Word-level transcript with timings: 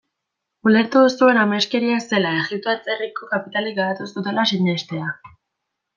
Ulertu 0.67 1.01
zuen 1.09 1.39
ameskeria 1.41 1.99
zela 2.07 2.31
Egipto 2.39 2.73
atzerriko 2.75 3.31
kapitalek 3.35 3.79
garatuko 3.81 4.11
zutela 4.19 4.51
sinestea. 4.55 5.13